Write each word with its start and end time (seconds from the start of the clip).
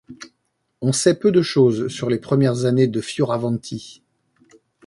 On 0.81 0.93
sait 0.93 1.13
peu 1.19 1.31
de 1.31 1.43
choses 1.43 1.87
sur 1.89 2.09
les 2.09 2.17
premières 2.17 2.65
années 2.65 2.87
de 2.87 3.01
Fioravanti. 3.01 4.01